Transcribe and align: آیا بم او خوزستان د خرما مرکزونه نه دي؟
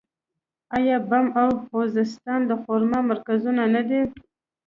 آیا 0.75 0.97
بم 1.09 1.25
او 1.41 1.49
خوزستان 1.65 2.41
د 2.49 2.51
خرما 2.61 2.99
مرکزونه 3.09 3.63
نه 3.75 3.81
دي؟ 3.89 4.01